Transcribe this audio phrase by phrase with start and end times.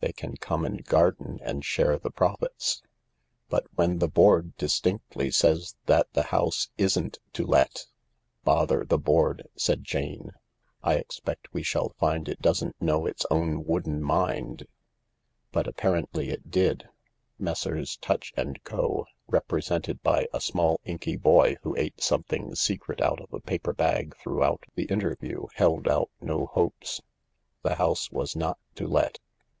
[0.00, 2.82] They can come and garden and share the profits."
[3.48, 7.86] "But when the board distinctly says that the ho isn't to let...""
[8.50, 10.32] Bother the board!" said Jane."
[10.82, 14.66] I expect we shall find it doesn't know its own wooden mind."
[15.52, 16.88] But apparently it did.
[17.38, 17.96] Messrs.
[17.98, 23.32] Tutch and Co ^represented by a small inky boy who ate something secret out of
[23.32, 27.00] a paper bag throughout the interview, held out no hopes.
[27.62, 29.20] The house was not to let.